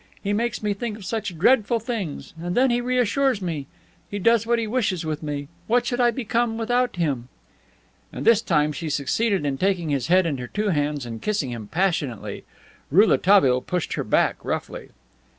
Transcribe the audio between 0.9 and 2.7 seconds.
of such dreadful things, and